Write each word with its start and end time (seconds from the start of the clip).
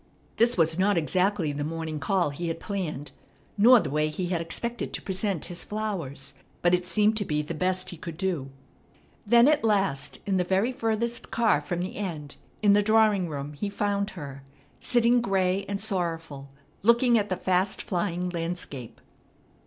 This 0.37 0.57
was 0.57 0.79
not 0.79 0.97
exactly 0.97 1.51
the 1.53 1.63
morning 1.63 1.99
call 1.99 2.31
he 2.31 2.47
had 2.47 2.59
planned, 2.59 3.11
nor 3.55 3.79
the 3.79 3.91
way 3.91 4.09
he 4.09 4.29
had 4.29 4.41
expected 4.41 4.93
to 4.93 5.01
present 5.03 5.45
his 5.45 5.63
flowers; 5.63 6.33
but 6.63 6.73
it 6.73 6.87
seemed 6.87 7.15
to 7.17 7.23
be 7.23 7.43
the 7.43 7.53
best 7.53 7.91
he 7.91 7.97
could 7.97 8.17
do. 8.17 8.49
Then, 9.27 9.47
at 9.47 9.63
last, 9.63 10.17
in 10.25 10.37
the 10.37 10.43
very 10.43 10.71
furthest 10.71 11.29
car 11.29 11.61
from 11.61 11.81
the 11.81 11.97
end, 11.97 12.37
in 12.63 12.73
the 12.73 12.81
drawing 12.81 13.29
room 13.29 13.53
he 13.53 13.69
found 13.69 14.09
her, 14.17 14.41
sitting 14.79 15.21
gray 15.21 15.65
and 15.69 15.79
sorrowful, 15.79 16.49
looking 16.81 17.15
at 17.15 17.29
the 17.29 17.37
fast 17.37 17.79
flying 17.83 18.27
landscape. 18.27 18.99